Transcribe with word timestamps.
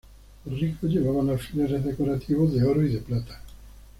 Los 0.45 0.59
ricos 0.59 0.89
llevaban 0.89 1.29
alfileres 1.29 1.83
decorativos 1.85 2.53
de 2.55 2.63
oro 2.63 2.81
y 2.81 2.89
de 2.91 2.97
plata. 3.01 3.39